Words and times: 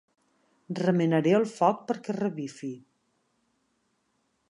Remenaré 0.79 1.35
el 1.41 1.45
foc 1.53 1.85
perquè 1.91 2.17
revifi. 2.19 2.73